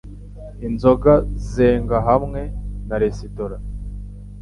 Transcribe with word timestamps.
inzoga 0.67 1.13
zenga 1.51 1.97
hamwe 2.07 2.41
na 2.87 2.95
resitora 3.03 3.55